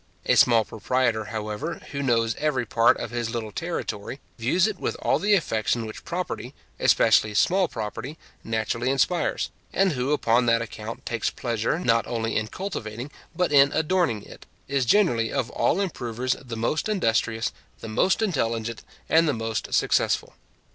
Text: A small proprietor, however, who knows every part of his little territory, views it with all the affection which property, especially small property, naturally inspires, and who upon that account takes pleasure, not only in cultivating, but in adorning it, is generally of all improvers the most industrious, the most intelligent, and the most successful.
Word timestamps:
A 0.25 0.33
small 0.33 0.65
proprietor, 0.65 1.25
however, 1.25 1.79
who 1.91 2.01
knows 2.01 2.33
every 2.39 2.65
part 2.65 2.97
of 2.97 3.11
his 3.11 3.29
little 3.29 3.51
territory, 3.51 4.19
views 4.39 4.65
it 4.65 4.79
with 4.79 4.95
all 4.99 5.19
the 5.19 5.35
affection 5.35 5.85
which 5.85 6.03
property, 6.03 6.55
especially 6.79 7.35
small 7.35 7.67
property, 7.67 8.17
naturally 8.43 8.89
inspires, 8.89 9.51
and 9.71 9.91
who 9.91 10.11
upon 10.11 10.47
that 10.47 10.59
account 10.59 11.05
takes 11.05 11.29
pleasure, 11.29 11.77
not 11.77 12.07
only 12.07 12.35
in 12.35 12.47
cultivating, 12.47 13.11
but 13.35 13.51
in 13.51 13.71
adorning 13.73 14.23
it, 14.23 14.47
is 14.67 14.85
generally 14.87 15.31
of 15.31 15.51
all 15.51 15.79
improvers 15.79 16.33
the 16.43 16.57
most 16.57 16.89
industrious, 16.89 17.53
the 17.81 17.87
most 17.87 18.23
intelligent, 18.23 18.81
and 19.07 19.27
the 19.29 19.33
most 19.33 19.71
successful. 19.71 20.33